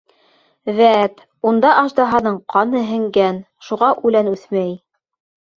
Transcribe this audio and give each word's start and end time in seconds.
Вәт, 0.79 1.19
унда 1.51 1.73
аждаһаның 1.83 2.39
ҡаны 2.55 2.83
һеңгән, 2.89 3.39
шуға 3.69 3.91
үлән 4.11 4.33
үҫмәй. 4.33 4.77